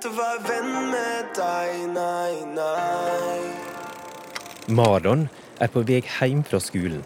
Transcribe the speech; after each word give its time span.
slutte 0.00 0.08
å 0.08 0.16
være 0.16 0.40
venn 0.48 0.90
med 0.90 1.26
deg, 1.36 1.80
nei, 1.92 2.32
nei. 2.56 3.52
Maron 4.72 5.28
er 5.60 5.68
på 5.68 5.82
vei 5.84 6.00
hjem 6.00 6.42
fra 6.42 6.60
skolen. 6.60 7.02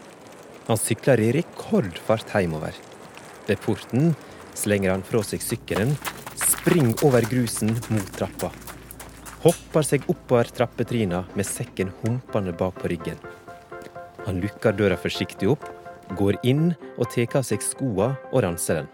Han 0.67 0.79
sykler 0.79 1.19
i 1.19 1.31
rekordfart 1.35 2.31
hjemover. 2.31 2.73
Ved 3.47 3.59
porten 3.59 4.15
slenger 4.55 4.93
han 4.93 5.03
fra 5.03 5.21
seg 5.23 5.43
sykkelen, 5.43 5.95
springer 6.39 7.03
over 7.05 7.25
grusen 7.27 7.75
mot 7.89 8.11
trappa. 8.15 8.51
Hopper 9.43 9.83
seg 9.83 10.07
oppover 10.07 10.47
trappetrina 10.55 11.25
med 11.35 11.45
sekken 11.45 11.91
humpende 12.01 12.55
bak 12.55 12.79
på 12.79 12.89
ryggen. 12.93 13.19
Han 14.25 14.39
lukker 14.41 14.73
døra 14.73 14.95
forsiktig 14.97 15.51
opp, 15.51 15.67
går 16.15 16.39
inn 16.47 16.71
og 16.95 17.09
tar 17.11 17.41
av 17.41 17.45
seg 17.45 17.61
skoene 17.61 18.15
og 18.31 18.45
ranser 18.45 18.81
den. 18.81 18.91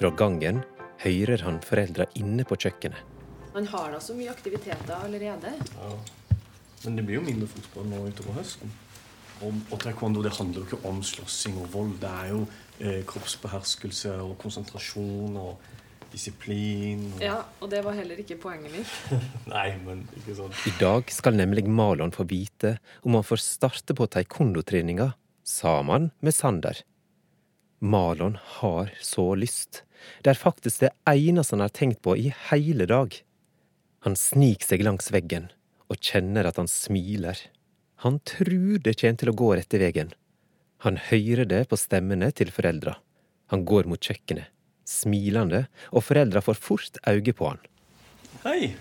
Fra 0.00 0.10
gangen 0.16 0.64
hører 1.02 1.44
han 1.46 1.60
foreldra 1.64 2.06
inne 2.18 2.46
på 2.48 2.58
kjøkkenet. 2.58 3.10
Han 3.52 3.68
har 3.68 3.92
da 3.92 4.00
så 4.00 4.14
mye 4.16 4.32
aktiviteter 4.32 4.94
allerede. 4.96 5.52
Ja. 5.76 5.92
Men 6.84 6.96
det 6.96 7.04
blir 7.06 7.20
jo 7.20 7.26
mindre 7.26 7.50
fotball 7.50 7.90
nå 7.90 8.06
utover 8.08 8.38
høsten. 8.40 8.72
Og, 9.42 9.58
og 9.74 9.78
taekwondo 9.82 10.22
det 10.24 10.32
handler 10.38 10.62
jo 10.62 10.68
ikke 10.68 10.88
om 10.88 11.02
slåssing 11.04 11.58
og 11.60 11.68
vold. 11.74 11.92
Det 12.02 12.10
er 12.10 12.32
jo 12.32 12.40
eh, 12.80 13.00
kroppsbeherskelse 13.08 14.14
og 14.22 14.36
konsentrasjon 14.42 15.36
og 15.40 15.70
disiplin. 16.12 17.08
Og... 17.16 17.24
Ja, 17.24 17.38
og 17.60 17.70
det 17.72 17.82
var 17.86 17.96
heller 17.96 18.20
ikke 18.22 18.38
poenget 18.42 18.74
mitt. 18.74 19.20
Nei, 19.52 19.68
men 19.84 20.04
ikke 20.20 20.36
sånn. 20.38 20.54
I 20.68 20.74
dag 20.80 21.12
skal 21.12 21.36
nemlig 21.38 21.66
Malon 21.68 22.14
få 22.14 22.26
vite 22.30 22.76
om 23.02 23.18
han 23.18 23.26
får 23.26 23.42
starte 23.44 23.96
på 23.98 24.08
taekwondo-treninga 24.16 25.12
sammen 25.46 26.10
med 26.22 26.36
Sander. 26.36 26.84
Malon 27.82 28.38
har 28.60 28.92
så 29.02 29.32
lyst. 29.34 29.82
Det 30.22 30.32
er 30.32 30.40
faktisk 30.40 30.84
det 30.84 30.92
eneste 31.08 31.56
han 31.56 31.64
har 31.64 31.74
tenkt 31.74 32.02
på 32.04 32.16
i 32.18 32.32
hele 32.50 32.86
dag. 32.90 33.14
Han 34.06 34.18
sniker 34.18 34.72
seg 34.72 34.84
langs 34.86 35.12
veggen 35.14 35.50
og 35.92 36.00
kjenner 36.00 36.48
at 36.48 36.58
han 36.58 36.70
smiler. 36.70 37.38
Han 38.02 38.18
tror 38.26 38.80
det 38.82 38.96
kommer 38.98 39.20
til 39.20 39.30
å 39.30 39.36
gå 39.38 39.50
rette 39.58 39.78
veien. 39.78 40.10
Han 40.82 40.98
hører 41.10 41.46
det 41.46 41.60
på 41.70 41.78
stemmene 41.78 42.32
til 42.34 42.50
foreldra. 42.50 42.96
Han 43.52 43.62
går 43.68 43.86
mot 43.86 44.02
kjøkkenet, 44.02 44.48
smilende, 44.88 45.66
og 45.92 46.02
foreldra 46.08 46.42
får 46.42 46.58
fort 46.58 46.98
øye 47.06 47.34
på 47.36 47.52
han. 47.52 47.60
Hei! 48.42 48.72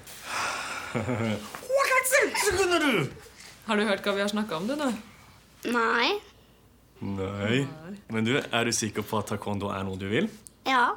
Har 3.68 3.78
du 3.78 3.86
hørt 3.86 4.02
hva 4.02 4.16
vi 4.16 4.24
har 4.24 4.32
snakka 4.32 4.58
om, 4.58 4.66
du 4.72 4.74
da? 4.80 4.90
Nei. 5.70 6.08
Nei. 7.02 7.62
Men 8.10 8.26
du, 8.26 8.34
er 8.40 8.66
du 8.66 8.74
sikker 8.74 9.06
på 9.06 9.22
at 9.22 9.30
taekwondo 9.32 9.70
er 9.74 9.86
noe 9.86 10.00
du 10.02 10.08
vil? 10.10 10.32
Ja. 10.66 10.96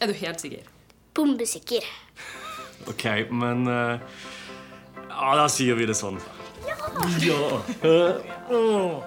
Er 0.00 0.08
du 0.08 0.16
helt 0.16 0.40
sikker? 0.40 0.68
Bombesikker. 1.14 1.84
Ok, 2.88 3.04
men 3.30 3.66
uh, 3.68 4.00
Ja, 5.10 5.34
da 5.36 5.44
sier 5.52 5.76
vi 5.76 5.84
det 5.90 5.96
sånn. 5.98 6.16
Ja. 7.20 7.36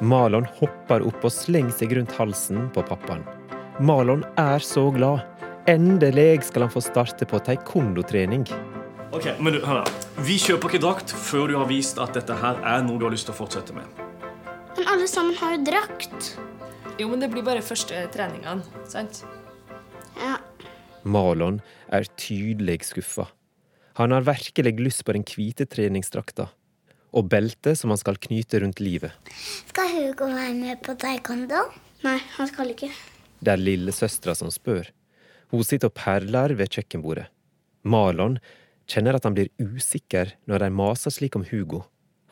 Marlon 0.02 0.46
hopper 0.60 1.06
opp 1.08 1.26
og 1.26 1.34
slenger 1.34 1.74
seg 1.74 1.96
rundt 1.98 2.14
halsen 2.18 2.68
på 2.76 2.84
pappaen. 2.86 3.26
Marlon 3.82 4.22
er 4.38 4.62
så 4.62 4.86
glad. 4.94 5.26
Endelig 5.70 6.44
skal 6.52 6.68
han 6.68 6.74
få 6.74 6.84
starte 6.84 7.26
på 7.26 7.42
taekwondo-trening. 7.42 8.46
Ok, 9.14 9.32
men 9.40 9.56
du, 9.56 9.62
hør 9.66 9.82
da. 9.82 10.08
Vi 10.26 10.38
kjøper 10.42 10.74
ikke 10.74 10.84
drakt 10.84 11.14
før 11.14 11.50
du 11.50 11.58
har 11.58 11.70
vist 11.70 12.02
at 12.02 12.14
dette 12.18 12.38
her 12.38 12.62
er 12.62 12.86
noe 12.86 13.02
du 13.02 13.08
har 13.08 13.14
lyst 13.14 13.30
til 13.30 13.34
å 13.34 13.40
fortsette 13.42 13.74
med. 13.74 13.86
Men 14.78 14.90
alle 14.94 15.10
sammen 15.10 15.38
har 15.42 15.58
jo 15.58 15.64
drakt. 15.72 16.34
Jo, 17.02 17.10
men 17.10 17.22
det 17.24 17.34
blir 17.34 17.46
bare 17.46 17.66
første 17.66 18.06
treningene, 18.14 18.66
sant? 18.90 19.24
Ja. 21.04 21.14
Marlon 21.16 21.62
er 21.92 22.08
tydelig 22.18 22.82
skuffa. 22.88 23.28
Han 24.00 24.12
har 24.16 24.26
virkelig 24.26 24.74
lyst 24.80 25.06
på 25.06 25.14
den 25.14 25.26
hvite 25.28 25.68
treningsdrakta 25.70 26.50
og 27.14 27.30
beltet 27.30 27.78
som 27.78 27.94
han 27.94 28.00
skal 28.02 28.18
knyte 28.18 28.64
rundt 28.64 28.82
livet. 28.82 29.14
Skal 29.70 29.92
Hugo 29.94 30.32
være 30.32 30.56
med 30.58 30.82
på 30.82 30.96
taekwondo? 30.98 31.62
Nei, 32.04 32.18
han 32.38 32.50
skal 32.50 32.74
ikke. 32.74 32.90
Det 33.44 33.54
er 33.54 33.62
lillesøstera 33.62 34.36
som 34.38 34.50
spør. 34.54 34.90
Hun 35.54 35.64
sitter 35.68 35.92
og 35.92 35.98
perler 35.98 36.56
ved 36.58 36.74
kjøkkenbordet. 36.74 37.28
Marlon 37.86 38.40
kjenner 38.90 39.18
at 39.18 39.28
han 39.28 39.36
blir 39.38 39.52
usikker 39.62 40.34
når 40.50 40.66
de 40.66 40.70
maser 40.74 41.14
slik 41.14 41.38
om 41.38 41.46
Hugo. 41.46 41.84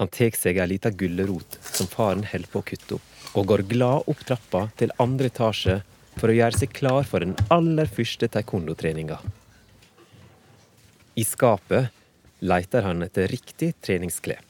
Han 0.01 0.09
tar 0.09 0.33
seg 0.33 0.57
ei 0.57 0.65
lita 0.71 0.89
gulrot 0.89 1.59
som 1.61 1.89
faren 1.89 2.23
holder 2.25 2.49
på 2.49 2.61
å 2.63 2.65
kutte 2.65 2.97
opp, 2.97 3.09
og 3.37 3.47
går 3.51 3.67
glad 3.69 4.09
opp 4.09 4.23
trappa 4.25 4.63
til 4.79 4.93
andre 5.03 5.29
etasje 5.29 5.77
for 6.17 6.31
å 6.31 6.35
gjøre 6.35 6.59
seg 6.63 6.73
klar 6.75 7.05
for 7.07 7.23
den 7.23 7.35
aller 7.53 7.89
første 7.89 8.27
taekwondo-treninga. 8.31 9.19
I 11.15 11.23
skapet 11.27 11.91
leter 12.41 12.87
han 12.87 13.03
etter 13.05 13.29
riktig 13.31 13.73
treningsklær. 13.83 14.41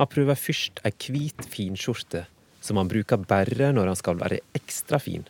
Han 0.00 0.08
prøver 0.08 0.38
først 0.38 0.80
ei 0.86 0.92
hvit 0.96 1.46
finskjorte 1.50 2.24
som 2.60 2.76
han 2.76 2.88
bruker 2.88 3.20
bare 3.28 3.72
når 3.72 3.90
han 3.90 3.98
skal 3.98 4.20
være 4.20 4.42
ekstra 4.56 5.00
fin. 5.02 5.24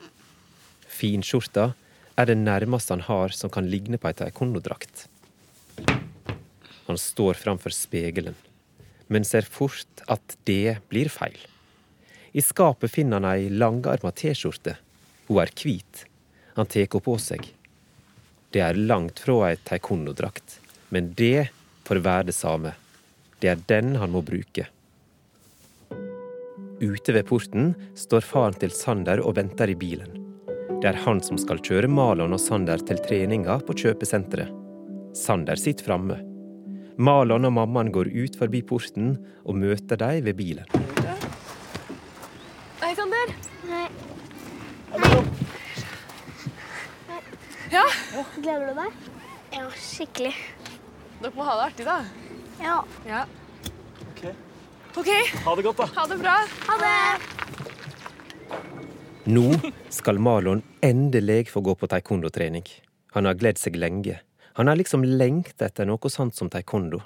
Finskjorta 0.90 1.70
er 2.18 2.28
det 2.28 2.38
nærmeste 2.40 2.94
han 2.94 3.06
har 3.06 3.34
som 3.36 3.52
kan 3.52 3.68
ligne 3.70 3.98
på 4.00 4.10
ei 4.10 4.18
taekwondo-drakt. 4.18 5.06
Han 6.88 6.98
står 6.98 7.38
framfor 7.38 7.72
spegelen, 7.74 8.34
men 9.08 9.26
ser 9.26 9.46
fort 9.46 10.04
at 10.10 10.36
det 10.48 10.80
blir 10.90 11.10
feil. 11.12 11.38
I 12.34 12.42
skapet 12.42 12.92
finner 12.92 13.20
han 13.20 13.30
ei 13.30 13.50
langarma 13.50 14.12
T-skjorte. 14.14 14.76
Hun 15.30 15.38
er 15.38 15.50
hvit. 15.54 16.06
Han 16.56 16.66
tar 16.66 16.82
henne 16.82 17.00
på 17.06 17.12
seg. 17.22 17.44
Det 18.50 18.62
er 18.66 18.74
langt 18.74 19.20
fra 19.22 19.36
ei 19.46 19.58
taekwondo-drakt, 19.62 20.56
men 20.90 21.12
det 21.14 21.52
får 21.86 22.00
være 22.02 22.26
det 22.32 22.34
samme. 22.34 22.72
Det 23.38 23.52
er 23.52 23.62
den 23.70 23.94
han 24.02 24.10
må 24.10 24.24
bruke. 24.26 24.66
Ute 26.82 27.14
ved 27.14 27.28
porten 27.28 27.70
står 27.94 28.26
faren 28.26 28.58
til 28.58 28.74
Sander 28.74 29.22
og 29.22 29.36
venter 29.38 29.70
i 29.70 29.78
bilen. 29.78 30.18
Det 30.82 30.90
er 30.90 30.98
han 31.06 31.22
som 31.22 31.38
skal 31.38 31.62
kjøre 31.62 31.92
Malon 31.92 32.34
og 32.34 32.42
Sander 32.42 32.82
til 32.82 32.98
treninga 33.06 33.60
på 33.62 33.78
kjøpesenteret. 33.84 34.50
Sander 35.14 35.62
sitter 35.62 35.92
framme. 35.92 36.18
Malon 36.98 37.46
og 37.46 37.54
mammaen 37.54 37.94
går 37.94 38.10
ut 38.10 38.34
forbi 38.40 38.64
porten 38.66 39.14
og 39.46 39.62
møter 39.62 40.02
dem 40.02 40.26
ved 40.26 40.42
bilen. 40.42 40.66
Hei, 42.82 42.94
Sander. 42.98 43.36
Nei. 43.70 43.86
Ja, 47.70 47.84
Gleder 48.36 48.66
du 48.70 48.74
deg? 48.80 48.92
Ja, 49.54 49.66
skikkelig. 49.78 50.34
dere 51.20 51.32
må 51.36 51.44
ha 51.46 51.54
det 51.58 51.64
artig, 51.68 51.86
da. 51.86 51.98
Ja. 52.60 52.76
Ja. 53.06 53.24
Ok. 54.10 54.22
OK, 54.98 55.10
Ha 55.44 55.54
det 55.56 55.62
godt, 55.68 55.76
da. 55.78 55.86
ha 55.96 56.06
det 56.10 56.18
bra. 56.18 56.36
Ha 56.66 56.78
det! 56.82 56.96
Nå 59.30 59.44
skal 59.92 60.18
Marlon 60.18 60.62
endelig 60.82 61.48
få 61.52 61.60
gå 61.62 61.74
på 61.78 61.86
taekwondo-trening. 61.92 62.64
Han 63.14 63.26
har 63.28 63.34
gledd 63.38 63.58
seg 63.60 63.76
lenge. 63.78 64.18
Han 64.58 64.66
har 64.66 64.76
liksom 64.80 65.04
lengta 65.04 65.66
etter 65.68 65.86
noe 65.86 66.10
sånt 66.10 66.34
som 66.34 66.50
taekwondo. 66.50 67.00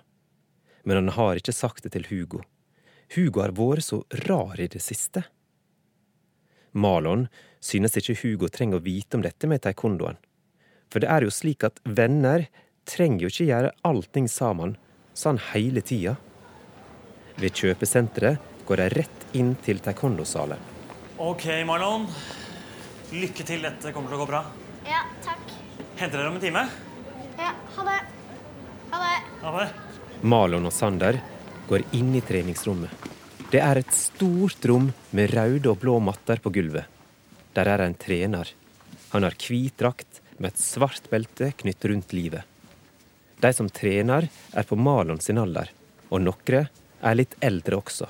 Men 0.84 0.96
han 1.02 1.08
har 1.16 1.36
ikke 1.40 1.52
sagt 1.52 1.84
det 1.84 1.92
til 1.96 2.06
Hugo. 2.08 2.40
Hugo 3.14 3.40
har 3.44 3.52
vært 3.56 3.84
så 3.84 4.02
rar 4.24 4.60
i 4.60 4.68
det 4.68 4.80
siste. 4.82 5.24
Marlon 6.72 7.28
synes 7.62 7.96
ikke 8.00 8.16
Hugo 8.22 8.48
trenger 8.48 8.80
å 8.80 8.84
vite 8.84 9.16
om 9.18 9.22
dette 9.24 9.46
med 9.48 9.60
taekwondoen. 9.64 10.16
For 10.94 11.02
det 11.02 11.08
er 11.10 11.24
jo 11.26 11.32
slik 11.34 11.64
at 11.66 11.80
venner 11.82 12.44
trenger 12.86 13.24
jo 13.24 13.30
ikke 13.32 13.48
gjøre 13.48 13.72
allting 13.82 14.28
sammen 14.30 14.76
sånn 15.18 15.40
hele 15.50 15.82
tida. 15.82 16.12
Ved 17.34 17.58
kjøpesenteret 17.58 18.62
går 18.68 18.78
de 18.78 18.86
rett 18.92 19.26
inn 19.34 19.56
til 19.66 19.82
taekwondo-salen. 19.82 20.62
Ok, 21.18 21.48
Marlon. 21.66 22.06
Lykke 23.10 23.42
til. 23.42 23.66
Dette 23.66 23.90
kommer 23.90 24.14
til 24.14 24.20
å 24.20 24.22
gå 24.22 24.28
bra. 24.30 24.44
Ja, 24.86 25.02
takk. 25.26 25.42
Henter 25.98 26.20
dere 26.20 26.30
om 26.30 26.38
en 26.38 26.46
time? 26.46 26.62
Ja, 27.42 27.50
ha 27.74 27.90
det. 27.90 27.98
Ha 28.94 29.02
det. 29.02 29.20
Ha 29.42 29.58
det. 29.58 29.68
Marlon 30.22 30.70
og 30.70 30.78
Sander 30.78 31.18
går 31.66 31.88
inn 31.98 32.14
i 32.14 32.22
treningsrommet. 32.22 33.10
Det 33.50 33.58
er 33.66 33.82
et 33.82 33.98
stort 33.98 34.62
rom 34.70 34.92
med 35.10 35.34
røde 35.34 35.74
og 35.74 35.82
blå 35.82 35.98
matter 35.98 36.38
på 36.38 36.54
gulvet. 36.54 36.86
Der 37.58 37.74
er 37.74 37.82
en 37.82 37.98
trener. 37.98 38.46
Han 39.10 39.26
har 39.26 39.34
hvit 39.34 39.74
drakt 39.82 40.22
med 40.38 40.52
et 40.52 40.60
svart 40.60 41.06
belte 41.10 41.52
knytt 41.60 41.84
rundt 41.90 42.12
livet. 42.16 42.42
De 43.40 43.50
som 43.52 43.68
trener, 43.68 44.28
er 44.52 44.66
på 44.68 44.76
Malon 44.78 45.20
sin 45.20 45.38
alder, 45.38 45.70
og 46.10 46.22
noen 46.22 46.68
er 47.04 47.18
litt 47.18 47.34
eldre 47.44 47.80
også. 47.80 48.08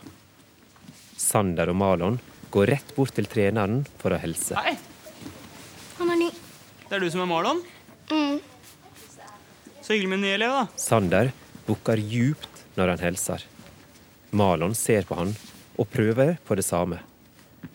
Sander 1.18 1.70
og 1.72 1.78
Malon 1.80 2.18
går 2.54 2.70
rett 2.70 2.92
bort 2.96 3.14
til 3.16 3.26
treneren 3.30 3.82
for 3.98 4.14
å 4.14 4.20
hilse. 4.22 4.54
Hei, 4.58 4.76
Han 5.98 6.10
er 6.10 6.20
ny. 6.20 6.30
det 6.88 6.96
er 6.96 7.00
du 7.00 7.10
som 7.10 7.22
er 7.24 7.30
Malon? 7.30 7.62
Mm. 8.10 8.38
Så 9.82 9.92
hyggelig 9.94 10.08
med 10.08 10.18
en 10.18 10.24
ny 10.24 10.34
elev, 10.34 10.50
da. 10.50 10.66
Sander 10.80 11.32
bukker 11.66 11.98
djupt 11.98 12.62
når 12.76 12.94
han 12.94 13.02
hilser. 13.02 13.44
Malon 14.30 14.74
ser 14.74 15.02
på 15.08 15.18
han 15.18 15.34
og 15.78 15.90
prøver 15.90 16.36
på 16.46 16.56
det 16.58 16.64
samme. 16.66 17.00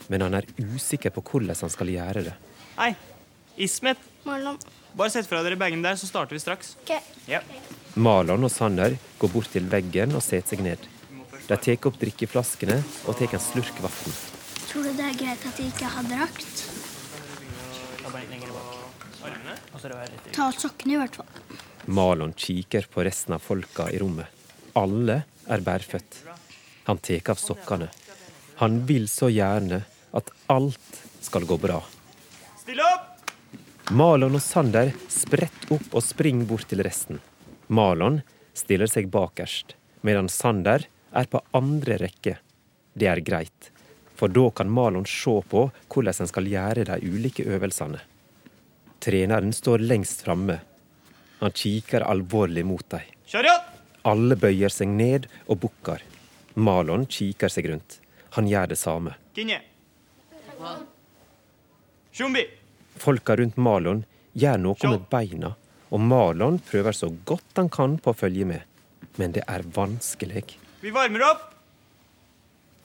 Men 0.08 0.22
han 0.26 0.34
er 0.40 0.48
usikker 0.60 1.14
på 1.14 1.24
hvordan 1.26 1.56
han 1.60 1.74
skal 1.74 1.92
gjøre 1.92 2.24
det. 2.30 2.36
Hei, 2.80 2.94
Ismet, 3.58 4.00
Marlon. 4.24 4.58
bare 4.94 5.10
sett 5.10 5.28
fra 5.28 5.44
dere 5.44 5.56
bagen 5.60 5.82
der, 5.82 5.96
så 5.96 6.08
starter 6.08 6.36
vi 6.36 6.40
straks. 6.40 6.76
Okay. 6.84 7.00
Ja. 7.30 7.42
Marlon 7.96 8.44
og 8.44 8.52
Sander 8.52 8.98
går 9.20 9.32
bort 9.34 9.52
til 9.54 9.68
veggen 9.72 10.16
og 10.16 10.24
setter 10.26 10.56
seg 10.56 10.64
ned. 10.66 10.90
De 11.50 11.58
tar 11.58 11.88
opp 11.90 11.98
drikkeflaskene 12.02 12.78
og 13.08 13.18
tar 13.18 13.34
en 13.34 13.42
slurk 13.42 13.80
vann. 13.82 14.20
Tror 14.70 14.86
du 14.86 14.92
det 14.94 15.08
er 15.08 15.18
greit 15.18 15.48
at 15.50 15.58
de 15.58 15.66
ikke 15.72 15.90
har 15.90 16.06
drakt? 16.12 16.66
Ta 20.34 20.46
av 20.48 20.58
sokkene 20.58 20.96
i 20.96 21.00
hvert 21.02 21.20
fall. 21.22 21.32
Marlon 21.90 22.34
kikker 22.38 22.86
på 22.94 23.04
resten 23.08 23.34
av 23.38 23.42
folka 23.42 23.90
i 23.90 23.98
rommet. 24.02 24.30
Alle 24.78 25.24
er 25.50 25.66
bærfødt. 25.66 26.22
Han 26.86 27.02
tar 27.02 27.34
av 27.34 27.42
sokkene. 27.42 27.90
Han 28.62 28.82
vil 28.86 29.08
så 29.10 29.30
gjerne 29.34 29.84
at 30.14 30.30
alt 30.54 31.02
skal 31.22 31.46
gå 31.50 31.58
bra. 31.62 31.82
Still 32.62 32.82
opp! 32.86 33.09
Marlon 33.90 34.36
og 34.38 34.42
Sander 34.46 34.92
spretter 35.10 35.72
opp 35.74 35.96
og 35.98 36.04
springer 36.06 36.46
bort 36.46 36.68
til 36.70 36.84
resten. 36.86 37.18
Malon 37.74 38.20
stiller 38.54 38.86
seg 38.86 39.08
bakerst, 39.10 39.74
medan 40.06 40.30
Sander 40.30 40.86
er 41.10 41.30
på 41.32 41.42
andre 41.58 41.98
rekke. 41.98 42.36
Det 42.94 43.10
er 43.10 43.22
greit, 43.26 43.72
for 44.14 44.30
da 44.30 44.44
kan 44.54 44.70
Malon 44.70 45.08
se 45.10 45.34
på 45.50 45.64
hvordan 45.90 46.22
en 46.22 46.30
skal 46.30 46.52
gjøre 46.52 46.86
de 46.92 47.00
ulike 47.10 47.48
øvelsene. 47.50 48.04
Treneren 49.02 49.56
står 49.58 49.82
lengst 49.82 50.22
framme. 50.28 50.60
Han 51.42 51.58
kikker 51.58 52.06
alvorlig 52.06 52.68
mot 52.70 52.86
dem. 52.94 53.10
Alle 54.06 54.38
bøyer 54.38 54.70
seg 54.70 54.94
ned 54.94 55.26
og 55.48 55.64
bukker. 55.66 56.06
Malon 56.62 57.10
kikker 57.10 57.50
seg 57.50 57.74
rundt. 57.74 57.98
Han 58.38 58.46
gjør 58.46 58.70
det 58.70 58.78
samme. 58.78 59.18
Kinje. 59.34 59.64
Shumbi. 62.14 62.46
Folka 63.00 63.36
rundt 63.40 63.58
Malon 63.58 64.04
gjør 64.40 64.60
noe 64.62 64.92
med 64.92 65.06
beina, 65.12 65.54
og 65.90 66.04
Malon 66.04 66.60
prøver 66.70 66.96
så 66.96 67.10
godt 67.26 67.60
han 67.62 67.70
kan 67.74 67.98
på 67.98 68.14
å 68.14 68.18
følge 68.18 68.48
med. 68.50 68.66
Men 69.20 69.34
det 69.36 69.44
er 69.48 69.66
vanskelig. 69.76 70.46
Vi 70.80 70.92
varmer 70.96 71.26
opp. 71.28 71.46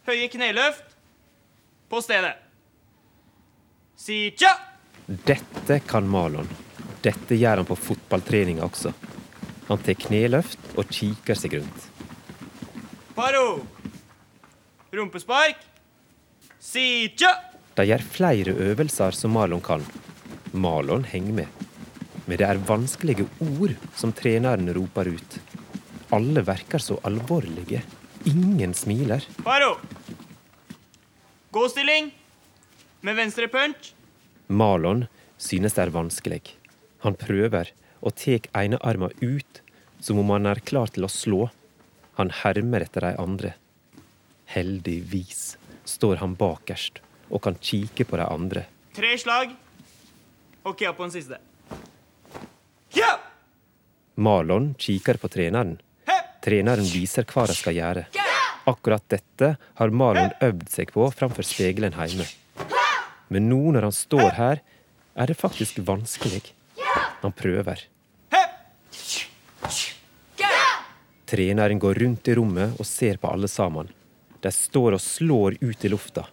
Høye 0.09 0.29
kneløft. 0.33 0.95
På 1.89 2.01
stedet. 2.03 2.35
Si 3.97 4.31
tja! 4.37 4.51
Dette 5.07 5.79
kan 5.87 6.09
Malon. 6.09 6.49
Dette 7.05 7.37
gjør 7.37 7.61
han 7.61 7.69
på 7.69 7.77
fotballtreninga 7.77 8.65
også. 8.65 8.95
Han 9.69 9.81
tar 9.85 9.97
kneløft 10.01 10.75
og 10.75 10.91
kikker 10.93 11.39
seg 11.39 11.59
rundt. 11.61 11.91
Paro. 13.15 13.61
Rumpespark. 14.95 15.61
Si 16.61 17.13
tja! 17.17 17.35
De 17.75 17.87
gjør 17.89 18.03
flere 18.07 18.55
øvelser 18.71 19.17
som 19.17 19.35
Malon 19.35 19.63
kan. 19.65 19.85
Marlon 20.55 21.05
henger 21.05 21.33
med. 21.33 21.47
Men 22.27 22.39
det 22.39 22.47
er 22.47 22.61
vanskelige 22.69 23.27
ord 23.43 23.75
som 23.99 24.13
treneren 24.15 24.71
roper 24.77 25.11
ut. 25.17 25.39
Alle 26.15 26.45
virker 26.47 26.79
så 26.79 27.01
alvorlige. 27.03 27.83
Ingen 28.31 28.75
smiler. 28.75 29.25
Faro! 29.43 29.75
Gåstilling. 31.51 32.13
Med 33.01 33.19
venstre 33.19 33.49
punch. 33.51 33.93
Malon 34.47 35.07
synes 35.39 35.75
det 35.75 35.83
er 35.89 35.93
vanskelig. 35.95 36.41
Han 37.03 37.19
prøver 37.19 37.75
og 38.01 38.15
tar 38.21 38.47
ene 38.55 38.79
armen 38.81 39.13
ut, 39.21 39.61
som 40.01 40.23
om 40.23 40.31
han 40.37 40.47
er 40.47 40.63
klar 40.63 40.95
til 40.95 41.09
å 41.09 41.11
slå. 41.11 41.49
Han 42.21 42.31
hermer 42.45 42.87
etter 42.87 43.09
de 43.09 43.13
andre. 43.19 43.53
Heldigvis 44.55 45.57
står 45.89 46.23
han 46.23 46.39
bakerst 46.39 47.03
og 47.29 47.43
kan 47.43 47.59
kikke 47.59 48.07
på 48.07 48.23
de 48.23 48.31
andre. 48.31 48.67
Tre 48.95 49.17
slag. 49.19 49.57
Kia 50.73 50.93
på 50.97 51.05
den 51.05 51.13
siste. 51.13 51.39
Ja! 52.97 53.19
Marlon 54.15 54.75
kikker 54.79 55.19
på 55.21 55.29
treneren. 55.29 55.77
Treneren 56.45 56.87
viser 56.89 57.27
hva 57.29 57.47
de 57.49 57.57
skal 57.57 57.77
gjøre. 57.77 58.05
Akkurat 58.69 59.05
dette 59.13 59.55
har 59.61 59.93
Marlon 59.93 60.33
øvd 60.45 60.69
seg 60.73 60.93
på 60.95 61.07
framfor 61.13 61.45
spegelen 61.45 61.97
hjemme. 61.97 62.27
Men 63.29 63.49
nå 63.51 63.75
når 63.75 63.89
han 63.89 63.97
står 63.97 64.31
her, 64.39 64.63
er 65.15 65.31
det 65.31 65.37
faktisk 65.39 65.83
vanskelig. 65.85 66.43
Han 67.23 67.33
prøver. 67.33 67.85
Treneren 71.29 71.81
går 71.81 72.01
rundt 72.05 72.29
i 72.29 72.35
rommet 72.37 72.77
og 72.79 72.87
ser 72.87 73.17
på 73.21 73.31
alle 73.33 73.49
sammen. 73.49 73.89
De 74.45 74.53
står 74.53 74.99
og 74.99 75.03
slår 75.03 75.57
ut 75.61 75.85
i 75.85 75.91
lufta. 75.93 76.27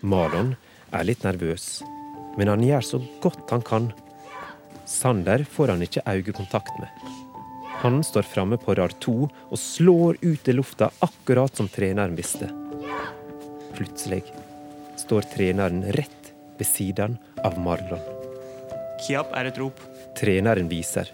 Marlon 0.00 0.54
er 0.94 1.06
litt 1.06 1.26
nervøs, 1.26 1.82
men 2.36 2.50
han 2.52 2.62
gjør 2.64 2.86
så 2.86 3.00
godt 3.22 3.50
han 3.50 3.64
kan. 3.66 3.90
Sander 4.86 5.44
får 5.46 5.74
han 5.74 5.82
ikke 5.86 6.04
øyekontakt 6.06 6.78
med. 6.82 6.88
Han 7.80 8.02
står 8.04 8.26
framme 8.28 8.58
på 8.60 8.74
rad 8.76 8.92
to 9.00 9.14
og 9.24 9.58
slår 9.58 10.18
ut 10.20 10.48
i 10.48 10.52
lufta 10.52 10.90
akkurat 11.00 11.56
som 11.56 11.68
treneren 11.72 12.16
visste. 12.18 12.50
Plutselig 13.72 14.22
står 15.00 15.24
treneren 15.32 15.82
rett 15.96 16.32
ved 16.58 16.68
siden 16.68 17.16
av 17.40 17.56
Marlon. 17.62 18.02
Kiap 19.00 19.32
er 19.32 19.48
et 19.48 19.58
rop. 19.62 19.80
Treneren 20.18 20.68
viser. 20.68 21.08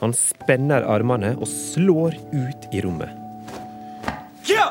Han 0.00 0.14
spenner 0.16 0.86
armene 0.88 1.34
og 1.36 1.48
slår 1.50 2.16
ut 2.32 2.70
i 2.72 2.80
rommet. 2.80 3.12
Kia! 4.46 4.70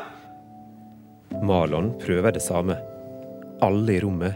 Marlon 1.46 1.92
prøver 2.02 2.34
det 2.34 2.42
samme. 2.42 2.74
Alle 3.62 3.94
i 3.94 4.00
rommet 4.02 4.34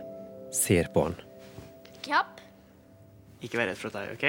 ser 0.54 0.92
på 0.94 1.08
han. 1.08 1.18
Ikke 3.44 3.60
vær 3.60 3.68
redd 3.70 3.80
for 3.80 3.92
deg, 3.92 4.14
OK? 4.16 4.24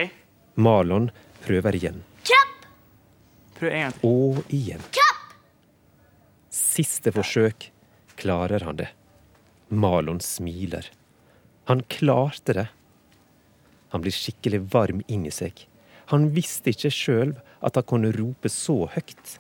Marlon 0.60 1.10
prøver 1.46 1.78
igjen. 1.80 2.02
Krapp. 2.28 2.68
Prøv 3.56 3.72
en 3.72 3.86
gang 3.86 3.96
til. 3.96 4.12
Og 4.12 4.54
igjen. 4.54 4.84
Siste 6.56 7.12
forsøk 7.16 7.70
klarer 8.20 8.64
han 8.68 8.80
det. 8.80 8.90
Marlon 9.72 10.20
smiler. 10.24 10.90
Han 11.68 11.84
klarte 11.92 12.56
det. 12.56 12.68
Han 13.94 14.04
blir 14.04 14.16
skikkelig 14.16 14.62
varm 14.74 15.02
inni 15.08 15.32
seg. 15.32 15.66
Han 16.12 16.30
visste 16.36 16.74
ikke 16.74 16.92
sjøl 16.94 17.32
at 17.66 17.80
han 17.80 17.88
kunne 17.88 18.12
rope 18.16 18.52
så 18.52 18.84
høyt. 18.92 19.38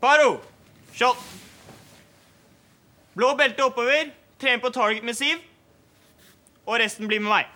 Paro! 0.00 0.36
Shot. 0.96 1.16
Blå 3.16 3.32
belte 3.38 3.64
oppover. 3.64 4.12
Tren 4.40 4.60
på 4.60 4.72
target 4.72 5.04
med 5.04 5.16
Siv. 5.16 5.40
Og 6.68 6.78
resten 6.80 7.08
blir 7.08 7.20
med 7.24 7.32
meg. 7.32 7.48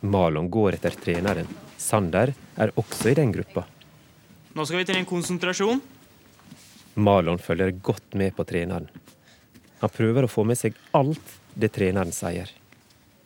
Marlon 0.00 0.50
går 0.50 0.78
etter 0.78 0.94
treneren. 0.94 1.48
Sander 1.76 2.34
er 2.56 2.72
også 2.78 3.10
i 3.10 3.16
den 3.18 3.32
gruppa. 3.34 3.64
Nå 4.54 4.66
skal 4.66 4.80
vi 4.80 4.88
til 4.88 4.98
en 4.98 5.08
konsentrasjon. 5.08 5.80
Malon 6.98 7.38
følger 7.38 7.70
godt 7.82 8.14
med 8.18 8.34
på 8.34 8.46
treneren. 8.46 8.88
Han 9.78 9.92
prøver 9.94 10.26
å 10.26 10.30
få 10.30 10.44
med 10.46 10.58
seg 10.58 10.78
alt 10.98 11.36
det 11.54 11.70
treneren 11.76 12.14
sier. 12.14 12.50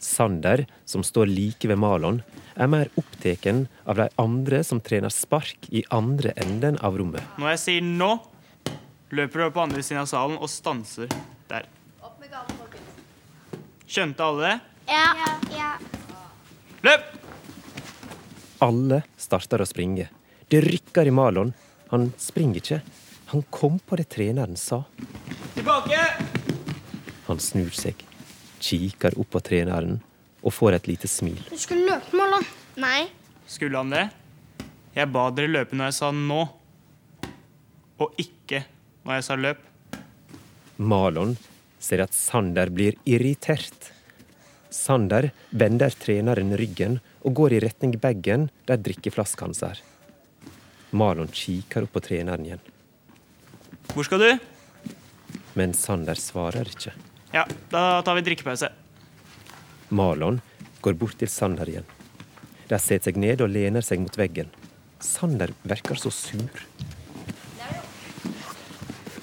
Sander, 0.02 0.67
som 0.85 1.05
står 1.07 1.31
like 1.31 1.69
ved 1.71 1.79
Malon, 1.81 2.21
er 2.57 2.69
mer 2.69 2.91
opptatt 3.00 3.47
av 3.87 4.00
de 4.00 4.09
andre 4.21 4.61
som 4.67 4.81
trener 4.83 5.14
spark 5.14 5.71
i 5.71 5.85
andre 5.95 6.35
enden 6.43 6.76
av 6.83 6.99
rommet. 6.99 7.23
Når 7.38 7.55
jeg 7.55 7.62
sier 7.64 7.87
nå, 7.87 8.11
løper 9.14 9.41
du 9.41 9.47
opp 9.47 9.57
på 9.57 9.64
andre 9.64 9.85
siden 9.85 10.02
av 10.02 10.11
salen 10.11 10.37
og 10.41 10.50
stanser 10.50 11.09
der. 11.49 11.71
Skjønte 13.87 14.25
alle 14.25 14.49
det? 14.49 14.55
Ja. 14.88 15.33
ja. 15.52 15.73
Løp! 16.83 17.05
Alle 18.62 19.03
starter 19.19 19.62
å 19.62 19.67
springe. 19.67 20.09
Det 20.51 20.61
rykker 20.65 21.07
i 21.07 21.15
Malon. 21.15 21.53
Han 21.93 22.09
springer 22.19 22.59
ikke. 22.59 22.81
Han 23.33 23.45
kom 23.55 23.79
på 23.79 23.99
det 24.01 24.09
treneren 24.11 24.59
sa. 24.59 24.83
Tilbake! 25.55 26.01
Han 27.29 27.39
snur 27.41 27.71
seg, 27.71 28.03
kikker 28.61 29.15
opp 29.23 29.31
på 29.37 29.43
treneren 29.47 30.01
og 30.43 30.53
får 30.53 30.81
et 30.81 30.91
lite 30.91 31.09
smil. 31.09 31.39
Du 31.49 31.57
skulle 31.61 31.87
løpe, 31.87 32.17
Malon. 32.19 32.45
Nei. 32.83 33.07
Skulle 33.47 33.79
han 33.79 33.95
det? 33.95 34.09
Jeg 34.97 35.09
ba 35.15 35.29
dere 35.33 35.53
løpe 35.53 35.79
når 35.79 35.93
jeg 35.93 35.99
sa 36.01 36.11
nå. 36.17 36.43
Og 38.03 38.21
ikke 38.21 38.65
når 39.07 39.21
jeg 39.21 39.27
sa 39.29 39.39
løp. 39.39 39.62
Malon 40.83 41.37
ser 41.83 42.03
at 42.03 42.15
Sander 42.17 42.75
blir 42.75 42.99
irritert. 43.07 43.93
Sander 44.73 45.31
vender 45.50 45.93
treneren 46.00 46.55
ryggen 46.57 46.99
og 47.23 47.35
går 47.38 47.57
i 47.59 47.61
retning 47.64 47.95
bagen 48.00 48.49
der 48.69 48.81
drikkeflaska 48.81 49.45
hans 49.47 49.62
er. 49.67 49.81
Marlon 50.97 51.29
kikker 51.33 51.87
opp 51.87 51.95
på 51.97 52.02
treneren 52.05 52.45
igjen, 52.47 52.61
Hvor 53.93 54.05
skal 54.05 54.19
du? 54.21 54.31
men 55.55 55.75
Sander 55.76 56.17
svarer 56.17 56.69
ikke. 56.69 56.93
Ja, 57.33 57.45
da 57.71 58.00
tar 58.05 58.17
vi 58.17 58.23
drikkepause. 58.25 58.71
Marlon 59.93 60.41
går 60.81 60.97
bort 60.97 61.19
til 61.21 61.29
Sander 61.29 61.69
igjen. 61.69 61.85
De 62.69 62.79
setter 62.81 63.11
seg 63.11 63.19
ned 63.21 63.41
og 63.45 63.52
lener 63.52 63.85
seg 63.85 64.00
mot 64.00 64.17
veggen. 64.17 64.49
Sander 65.00 65.52
virker 65.69 65.99
så 66.00 66.11
sur. 66.12 66.49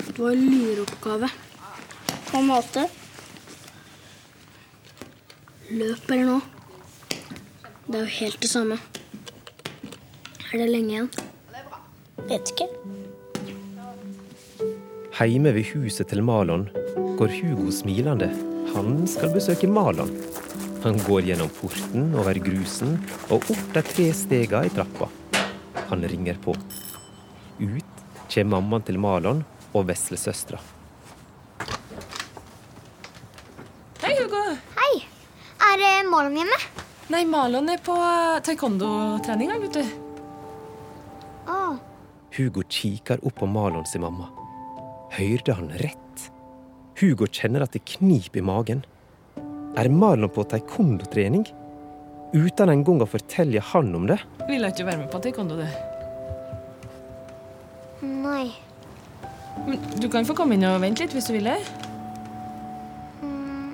Det 0.06 0.18
var 0.20 0.32
en 0.36 0.46
lureoppgave. 0.51 1.29
På 2.29 2.38
en 2.38 2.50
måte. 2.50 2.86
Løp 5.70 6.10
eller 6.10 6.26
nå. 6.26 6.38
Det 7.86 7.98
er 8.00 8.02
jo 8.02 8.14
helt 8.16 8.40
det 8.42 8.50
samme. 8.50 8.78
Er 10.50 10.64
det 10.64 10.70
lenge 10.72 10.96
igjen? 10.96 11.10
Vet 12.30 12.50
ikke. 12.56 12.66
Heime 15.20 15.54
ved 15.54 15.70
huset 15.76 16.10
til 16.10 16.24
Malon 16.26 16.66
går 17.20 17.36
Hugo 17.38 17.70
smilende. 17.76 18.32
Han 18.74 19.06
skal 19.12 19.34
besøke 19.36 19.70
Malon. 19.70 20.10
Han 20.82 20.98
går 21.06 21.28
gjennom 21.28 21.52
porten, 21.60 22.16
over 22.18 22.40
grusen 22.42 22.98
og 23.28 23.44
opp 23.44 23.70
de 23.76 23.84
tre 23.92 24.08
stega 24.16 24.64
i 24.66 24.74
trappa. 24.74 25.10
Han 25.92 26.08
ringer 26.10 26.40
på. 26.42 26.56
Ut 27.60 28.04
kommer 28.30 28.56
mammaen 28.56 28.90
til 28.90 28.98
Malon 29.02 29.46
og 29.74 29.86
veslesøstera. 29.92 30.64
Hei, 34.02 34.16
Hugo. 34.24 34.69
Er 35.79 36.01
eh, 36.01 36.07
Malon 36.09 36.36
hjemme? 36.36 36.57
Nei, 37.09 37.24
Malon 37.25 37.71
er 37.71 37.79
på 37.79 37.93
taekwondo-treninga, 38.43 39.55
vet 39.63 39.77
du. 39.79 39.86
Oh. 41.48 41.77
Hugo 42.36 42.65
kikker 42.67 43.24
opp 43.24 43.39
på 43.39 43.48
Malon 43.48 43.88
sin 43.88 44.03
mamma. 44.03 44.27
Hørte 45.15 45.55
han 45.55 45.71
rett? 45.79 46.25
Hugo 47.00 47.29
kjenner 47.31 47.63
at 47.63 47.77
det 47.77 47.86
kniper 47.95 48.41
i 48.41 48.45
magen. 48.45 48.83
Er 49.79 49.88
Malon 49.88 50.29
på 50.36 50.43
taekwondo-trening? 50.51 51.48
Uten 52.36 52.75
engang 52.75 53.00
å 53.01 53.07
fortelle 53.09 53.63
han 53.71 53.95
om 53.95 54.05
det? 54.12 54.19
Vil 54.50 54.67
ikke 54.67 54.86
være 54.86 55.05
med 55.05 55.09
på 55.13 55.24
taekwondo, 55.24 55.63
du. 55.63 55.65
nei. 58.03 58.51
Men 59.63 59.79
du 59.95 60.12
kan 60.12 60.27
få 60.27 60.36
komme 60.36 60.59
inn 60.59 60.67
og 60.67 60.81
vente 60.83 61.07
litt 61.07 61.15
hvis 61.15 61.31
du 61.31 61.38
vil 61.38 61.50
det. 61.50 61.57
Mm, 63.24 63.74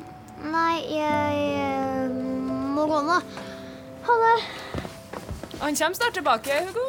nei, 0.53 0.75
jeg 0.93 1.43
eh, 1.49 1.54
må 2.85 2.93
gå 2.93 3.01
nå. 3.01 3.19
Ha 4.05 4.15
det. 4.21 4.35
Han 5.59 5.75
kommer 5.75 5.97
snart 5.97 6.13
tilbake, 6.13 6.59
Hugo. 6.67 6.85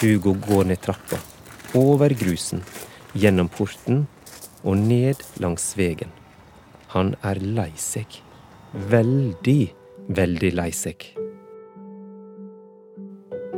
Hugo 0.00 0.34
går 0.48 0.64
ned 0.68 0.80
trappa, 0.84 1.18
over 1.74 2.12
grusen, 2.12 2.60
gjennom 3.16 3.48
porten 3.48 4.04
og 4.62 4.76
ned 4.76 5.22
langs 5.40 5.70
vegen. 5.78 6.12
Han 6.92 7.14
er 7.24 7.40
lei 7.40 7.70
seg. 7.80 8.20
Veldig, 8.90 9.62
veldig 10.12 10.52
lei 10.58 10.68
seg. 10.76 11.08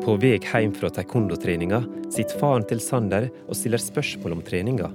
På 0.05 0.15
vei 0.21 0.37
hjem 0.38 0.73
fra 0.79 0.93
taekwondo-treninga 0.95 1.83
sitter 2.15 2.38
faren 2.38 2.65
til 2.69 2.81
Sander 2.81 3.29
og 3.49 3.57
stiller 3.59 3.83
spørsmål 3.83 4.38
om 4.38 4.47
treninga. 4.47 4.93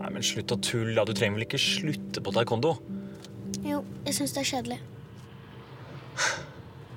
Nei, 0.00 0.10
men 0.14 0.24
Slutt 0.24 0.54
å 0.54 0.60
tulle. 0.64 1.04
Du 1.04 1.12
trenger 1.12 1.36
vel 1.36 1.46
ikke 1.46 1.60
slutte 1.60 2.24
på 2.24 2.32
taekwondo? 2.34 2.76
Jo, 3.66 3.82
jeg 4.06 4.16
syns 4.16 4.34
det 4.34 4.42
er 4.42 4.54
kjedelig. 4.54 4.84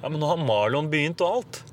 Ja, 0.02 0.10
Men 0.10 0.20
nå 0.22 0.28
har 0.30 0.38
Marlon 0.38 0.90
begynt 0.92 1.22
og 1.22 1.40
alt. 1.40 1.64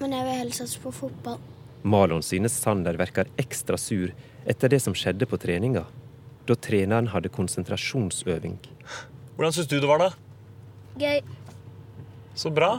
Men 0.00 0.14
jeg 0.16 0.26
vil 0.26 0.38
heller 0.40 0.56
satse 0.56 0.80
på 0.82 0.92
fotball. 0.94 1.38
Marlon 1.82 2.22
synes 2.24 2.54
Sander 2.58 2.96
virker 2.98 3.28
ekstra 3.38 3.76
sur 3.78 4.12
etter 4.48 4.72
det 4.72 4.80
som 4.82 4.94
skjedde 4.96 5.26
på 5.30 5.38
treninga, 5.38 5.84
da 6.46 6.54
treneren 6.58 7.10
hadde 7.12 7.30
konsentrasjonsøving. 7.34 8.56
Hvordan 9.36 9.54
syns 9.54 9.70
du 9.70 9.76
det 9.78 9.90
var, 9.90 10.02
da? 10.02 10.10
Gøy. 10.98 11.20
Så 12.34 12.50
bra. 12.54 12.72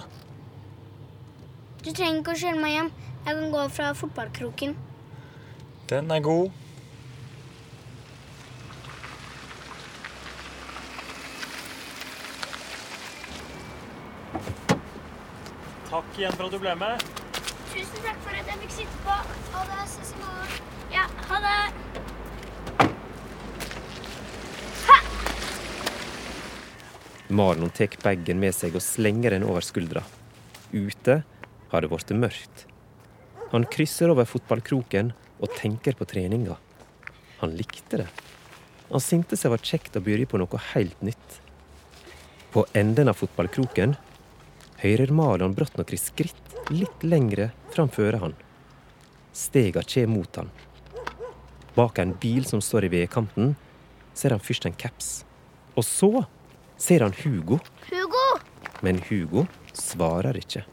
Du 1.84 1.92
trenger 1.92 2.22
ikke 2.22 2.36
å 2.36 2.42
kjøre 2.42 2.60
meg 2.60 2.76
hjem. 2.78 2.92
Jeg 3.24 3.38
kan 3.40 3.54
gå 3.54 3.64
fra 3.76 3.94
fotballkroken. 3.96 4.76
Den 5.92 6.12
er 6.12 6.24
god. 6.24 6.63
Takk 15.90 16.18
igjen 16.18 16.34
for 16.34 16.48
at 16.48 16.54
du 16.56 16.60
ble 16.62 16.74
med. 16.80 17.04
Tusen 17.74 18.00
takk 18.02 18.20
for 18.26 18.34
at 18.38 18.48
jeg 18.50 18.58
fikk 18.64 18.74
sitte 18.80 18.98
på. 19.06 19.16
Ha 19.54 19.62
det, 19.70 19.84
ses 19.92 20.14
i 20.14 20.20
morgen. 20.22 20.50
Ja, 20.94 21.06
ha 21.30 21.38
det. 21.44 21.62
Marlon 27.34 27.72
tar 27.74 27.96
bagen 28.04 28.42
med 28.42 28.54
seg 28.54 28.76
og 28.78 28.84
slenger 28.86 29.34
den 29.34 29.46
over 29.48 29.66
skuldra. 29.66 30.04
Ute 30.74 31.24
har 31.72 31.82
det 31.82 31.90
blitt 31.90 32.14
mørkt. 32.18 32.66
Han 33.54 33.66
krysser 33.70 34.10
over 34.14 34.26
fotballkroken 34.30 35.14
og 35.40 35.54
tenker 35.58 35.98
på 35.98 36.06
treninga. 36.10 36.58
Han 37.42 37.54
likte 37.58 38.04
det. 38.04 38.10
Han 38.90 39.02
syntes 39.02 39.42
det 39.46 39.52
var 39.54 39.62
kjekt 39.62 39.98
å 39.98 40.04
begynne 40.06 40.30
på 40.30 40.38
noe 40.42 40.62
helt 40.74 41.02
nytt. 41.06 41.40
På 42.54 42.66
enden 42.78 43.10
av 43.10 43.18
fotballkroken 43.18 43.96
hører 44.84 45.14
Marlon 45.16 45.56
brått 45.56 45.78
noen 45.80 46.00
skritt 46.00 46.58
litt 46.74 47.06
lengre 47.08 47.52
framfor 47.74 48.20
han. 48.20 48.36
Stega 49.34 49.82
kjem 49.82 50.14
mot 50.18 50.40
han. 50.40 50.52
Bak 51.74 52.00
en 52.04 52.14
bil 52.22 52.46
som 52.46 52.62
står 52.62 52.86
i 52.86 52.94
vedkanten, 52.94 53.56
ser 54.14 54.36
han 54.36 54.44
først 54.44 54.68
en 54.70 54.76
caps. 54.78 55.24
Og 55.74 55.86
så 55.88 56.12
ser 56.78 57.06
han 57.06 57.16
Hugo. 57.24 57.58
Hugo! 57.90 58.26
Men 58.86 59.00
Hugo 59.08 59.48
svarer 59.74 60.38
ikke. 60.38 60.66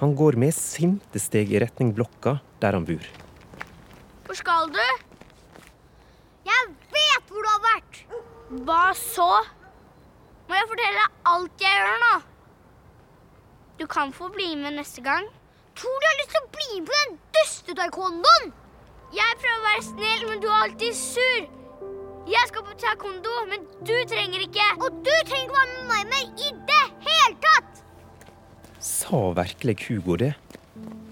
Han 0.00 0.14
går 0.18 0.38
med 0.38 0.54
sinte 0.54 1.20
steg 1.22 1.52
i 1.52 1.60
retning 1.62 1.92
blokka 1.94 2.38
der 2.62 2.74
han 2.74 2.86
bor. 2.88 3.04
Hvor 4.26 4.38
skal 4.38 4.72
du? 4.74 4.82
Jeg 6.48 6.66
vet 6.94 7.30
hvor 7.30 7.44
du 7.44 7.50
har 7.52 7.62
vært! 7.66 8.02
Hva 8.64 8.82
så? 8.96 9.30
Må 10.48 10.56
jeg 10.56 10.68
fortelle 10.70 11.06
alt 11.28 11.62
jeg 11.62 11.78
gjør 11.78 12.02
nå? 12.06 12.12
Du 13.78 13.86
kan 13.86 14.12
få 14.12 14.28
bli 14.28 14.56
med 14.56 14.74
neste 14.74 15.00
gang. 15.00 15.28
Tror 15.78 16.00
du 16.00 16.06
jeg 16.06 16.10
har 16.10 16.18
lyst 16.20 16.32
til 16.34 16.42
å 16.42 16.48
bli 16.56 16.80
med 16.80 16.88
på 16.88 16.96
den 16.98 17.12
dustetaekwondoen? 17.36 18.50
Jeg 19.14 19.36
prøver 19.38 19.60
å 19.60 19.66
være 19.68 19.84
snill, 19.86 20.24
men 20.26 20.42
du 20.42 20.48
er 20.50 20.64
alltid 20.64 20.96
sur. 20.98 21.46
Jeg 22.28 22.50
skal 22.50 22.64
på 22.66 22.74
taekwondo, 22.82 23.36
men 23.48 23.62
du 23.86 23.94
trenger 24.10 24.42
ikke. 24.44 24.66
Og 24.82 24.98
du 25.06 25.14
trenger 25.30 25.46
ikke 25.46 25.60
være 25.60 25.76
med 25.76 25.86
meg 25.92 26.10
mer 26.10 26.26
i 26.26 26.50
det 26.72 26.82
hele 27.06 27.38
tatt! 27.46 27.80
Sa 28.82 29.22
virkelig 29.38 29.78
Hugo 29.86 30.18
det? 30.20 30.34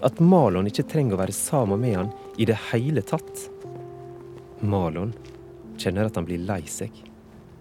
At 0.04 0.18
Malon 0.18 0.66
ikke 0.66 0.88
trenger 0.90 1.14
å 1.14 1.23
være 1.23 1.38
sammen 1.38 1.80
med 1.87 1.96
han 2.00 2.12
i 2.37 2.50
det 2.50 2.58
hele 2.73 3.06
tatt? 3.06 3.46
Malon 4.61 5.14
kjenner 5.78 6.11
at 6.11 6.18
han 6.18 6.26
blir 6.26 6.42
lei 6.42 6.64
seg. 6.66 6.90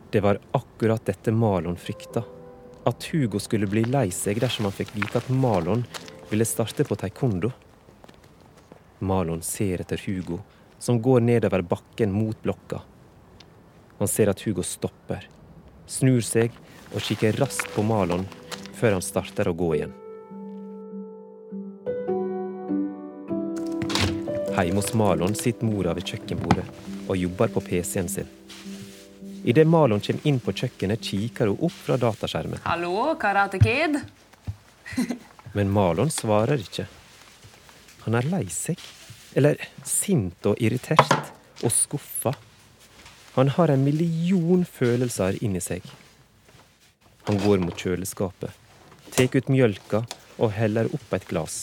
Det 0.10 0.26
var 0.26 0.42
akkurat 0.58 1.06
dette 1.06 1.32
Malon 1.32 1.78
frykta. 1.78 2.26
At 2.86 3.04
Hugo 3.04 3.39
skulle 3.39 3.68
bli 3.68 3.82
lei 3.89 4.12
seg 4.13 4.38
dersom 4.44 4.68
han 4.68 4.75
fikk 4.75 4.92
vite 4.94 5.18
at 5.18 5.30
Malon 5.34 5.82
ville 6.30 6.46
starte 6.46 6.86
på 6.86 6.98
taekwondo. 7.01 7.50
Malon 9.01 9.42
ser 9.42 9.82
etter 9.82 10.01
Hugo, 10.06 10.38
som 10.77 11.01
går 11.01 11.25
nedover 11.25 11.65
bakken 11.65 12.13
mot 12.13 12.38
blokka. 12.44 12.84
Han 13.98 14.08
ser 14.12 14.30
at 14.30 14.46
Hugo 14.46 14.62
stopper, 14.62 15.25
snur 15.89 16.22
seg 16.22 16.54
og 16.94 17.01
kikker 17.01 17.42
raskt 17.42 17.74
på 17.74 17.82
Malon 17.82 18.27
før 18.77 19.00
han 19.00 19.06
starter 19.06 19.50
å 19.50 19.58
gå 19.58 19.72
igjen. 19.80 19.96
Hjemme 24.56 24.80
hos 24.80 24.94
Malon 24.94 25.34
sitter 25.36 25.68
mora 25.68 25.98
ved 25.98 26.06
kjøkkenbordet 26.06 26.70
og 27.10 27.18
jobber 27.18 27.50
på 27.58 27.65
PC-en 27.65 28.08
sin. 28.10 28.30
Idet 29.46 29.68
Malon 29.68 30.00
kommer 30.02 30.28
inn 30.28 30.40
på 30.42 30.54
kjøkkenet, 30.58 31.04
kikker 31.06 31.52
hun 31.52 31.60
opp 31.68 31.74
fra 31.86 32.00
dataskjermen. 32.02 32.64
Hallo, 32.66 33.12
Karate 33.22 33.60
Kid. 33.62 34.00
Men 35.54 35.70
Malon 35.70 36.10
svarer 36.10 36.64
ikke. 36.64 36.88
Han 38.08 38.18
er 38.18 38.25
lei 38.32 38.48
seg. 38.50 38.82
Eller 39.38 39.62
sint 39.86 40.48
og 40.50 40.58
irritert 40.64 41.30
og 41.62 41.70
skuffa. 41.75 42.34
Han 43.36 43.52
har 43.54 43.70
en 43.70 43.86
million 43.86 44.64
følelser 44.66 45.38
inni 45.46 45.62
seg. 45.62 45.86
Han 47.30 47.38
går 47.46 47.62
mot 47.62 47.78
kjøleskapet, 47.78 48.50
tar 49.14 49.30
ut 49.30 49.52
mjølka 49.54 50.02
og 50.40 50.56
heller 50.58 50.90
opp 50.90 51.14
et 51.18 51.28
glass. 51.30 51.60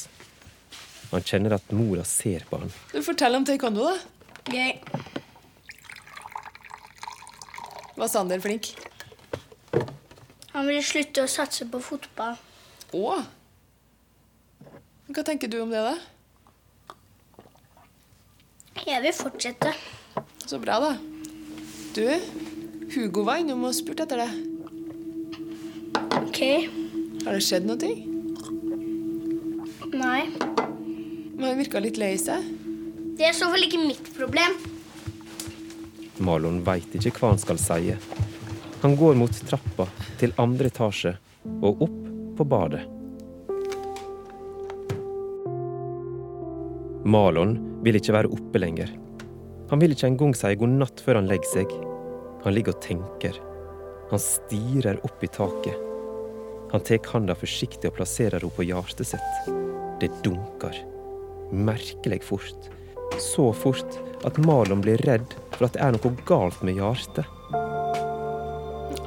Han 1.10 1.26
kjenner 1.26 1.56
at 1.58 1.74
mora 1.74 2.06
ser 2.06 2.46
på 2.46 2.62
han. 2.62 2.70
Du 2.94 3.02
Fortell 3.02 3.40
om 3.40 3.48
taekwondo, 3.48 3.90
da. 3.90 3.98
Gøy. 4.54 5.11
Var 7.96 8.08
Sander 8.08 8.40
flink? 8.40 8.72
Han 10.52 10.66
ville 10.68 10.82
slutte 10.84 11.24
å 11.24 11.30
satse 11.30 11.66
på 11.68 11.80
fotball. 11.80 12.36
Å. 12.92 13.18
Hva 15.12 15.24
tenker 15.26 15.48
du 15.52 15.58
om 15.62 15.72
det, 15.72 15.80
da? 15.84 15.96
Jeg 18.86 19.02
vil 19.04 19.14
fortsette. 19.16 19.72
Så 20.48 20.58
bra, 20.60 20.78
da. 20.82 20.92
Du, 21.92 22.04
Hugo 22.94 23.24
var 23.28 23.42
innom 23.42 23.68
og 23.68 23.76
spurte 23.76 24.06
etter 24.06 24.24
deg. 24.24 24.32
OK. 26.22 26.40
Har 27.26 27.36
det 27.36 27.44
skjedd 27.44 27.68
noe? 27.68 27.92
Nei. 29.92 30.22
Men 31.36 31.44
han 31.46 31.60
virka 31.60 31.80
litt 31.84 32.00
lei 32.00 32.14
seg. 32.20 32.44
Det 33.18 33.28
er 33.28 33.34
i 33.34 33.36
så 33.36 33.50
fall 33.52 33.68
ikke 33.68 33.80
mitt 33.84 34.08
problem. 34.16 34.56
Malon 36.22 36.62
veit 36.66 36.94
ikke 36.96 37.14
hva 37.18 37.32
han 37.32 37.42
skal 37.42 37.58
si. 37.60 37.92
Han 38.82 38.96
går 38.98 39.18
mot 39.18 39.42
trappa 39.48 39.86
til 40.20 40.34
andre 40.42 40.70
etasje 40.70 41.16
og 41.62 41.86
opp 41.86 42.00
på 42.38 42.46
badet. 42.48 42.82
Malon 47.02 47.56
vil 47.82 47.98
ikke 47.98 48.14
være 48.14 48.30
oppe 48.30 48.62
lenger. 48.62 48.92
Han 49.72 49.80
vil 49.82 49.94
ikke 49.94 50.10
engang 50.12 50.34
si 50.38 50.52
god 50.58 50.76
natt 50.76 51.02
før 51.02 51.18
han 51.18 51.30
legger 51.30 51.50
seg. 51.50 51.72
Han 52.44 52.54
ligger 52.54 52.76
og 52.76 52.84
tenker. 52.84 53.38
Han 54.12 54.22
stirrer 54.22 55.00
opp 55.06 55.24
i 55.24 55.30
taket. 55.32 55.88
Han 56.72 56.84
tar 56.86 57.10
handa 57.12 57.34
forsiktig 57.36 57.90
og 57.90 57.98
plasserer 57.98 58.38
henne 58.38 58.54
på 58.56 58.66
hjertet 58.68 59.10
sitt. 59.10 59.50
Det 60.00 60.10
dunker. 60.24 60.78
Merkelig 61.52 62.22
fort. 62.24 62.70
Så 63.20 63.52
fort 63.52 63.98
at 64.24 64.38
Malon 64.38 64.80
blir 64.84 65.00
redd 65.06 65.34
for 65.56 65.66
at 65.66 65.76
det 65.76 65.82
er 65.84 65.96
noe 65.96 66.12
galt 66.28 66.62
med 66.64 66.78
hjertet. 66.78 67.26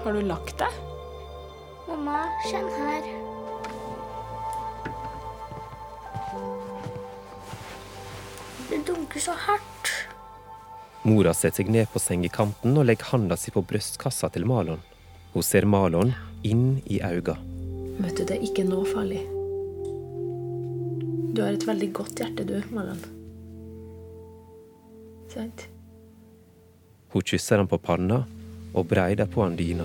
Har 0.06 0.14
du 0.14 0.22
lagt 0.22 0.60
deg? 0.62 0.82
Mamma, 1.88 2.26
kjenn 2.50 2.68
her. 2.76 3.08
Det 8.70 8.82
dunker 8.86 9.20
så 9.20 9.34
hardt. 9.48 9.94
Mora 11.06 11.34
setter 11.38 11.64
seg 11.64 11.72
ned 11.74 11.90
på 11.94 12.02
sengekanten 12.02 12.78
og 12.78 12.86
legger 12.90 13.14
handa 13.14 13.38
si 13.38 13.54
på 13.54 13.66
brystkassa 13.66 14.30
til 14.34 14.46
Malon. 14.50 14.82
Hun 15.34 15.46
ser 15.46 15.66
Malon 15.70 16.14
inn 16.46 16.82
i 16.86 17.02
øynene. 17.02 17.38
Vet 17.96 18.18
du, 18.18 18.26
det 18.28 18.36
er 18.36 18.46
ikke 18.46 18.66
noe 18.68 18.86
farlig. 18.90 19.22
Du 21.36 21.42
har 21.44 21.56
et 21.56 21.68
veldig 21.68 21.94
godt 21.96 22.20
hjerte, 22.20 22.46
du, 22.48 22.58
Malon. 22.76 23.02
Sant? 25.36 25.68
Hun 27.12 27.22
kysser 27.28 27.60
ham 27.60 27.68
på 27.68 27.80
panna 27.84 28.22
og 28.72 28.86
breider 28.88 29.28
på 29.28 29.44
han 29.44 29.58
dyna. 29.60 29.84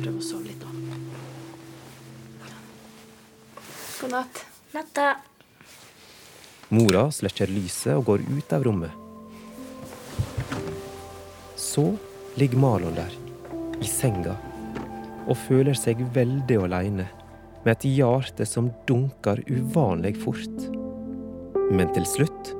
Prøv 0.00 0.16
å 0.16 0.24
sove 0.26 0.42
litt, 0.48 0.58
da. 0.58 0.72
God 4.00 4.16
natt. 4.16 4.42
Natta. 4.74 5.06
Mora 6.74 7.06
slekker 7.14 7.54
lyset 7.54 7.94
og 7.94 8.08
går 8.10 8.26
ut 8.26 8.58
av 8.58 8.66
rommet. 8.66 8.90
Så 11.54 11.92
ligger 12.34 12.58
Malon 12.58 12.98
der, 12.98 13.14
i 13.78 13.86
senga, 13.86 14.34
og 15.30 15.38
føler 15.46 15.78
seg 15.78 16.02
veldig 16.14 16.58
aleine, 16.66 17.06
med 17.62 17.76
et 17.76 17.86
hjerte 17.94 18.46
som 18.50 18.74
dunker 18.88 19.46
uvanlig 19.46 20.16
fort. 20.26 20.73
Men 21.72 21.88
til 21.96 22.04
slutt 22.08 22.52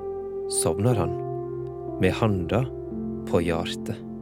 sovner 0.62 0.96
han, 0.96 1.12
med 2.00 2.14
handa 2.16 2.64
på 3.28 3.42
hjertet. 3.44 4.13